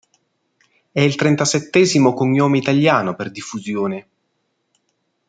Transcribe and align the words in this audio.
È 0.91 0.99
il 0.99 1.13
trentasettesimo 1.13 2.13
cognome 2.15 2.57
italiano 2.57 3.13
per 3.13 3.29
diffusione. 3.29 4.07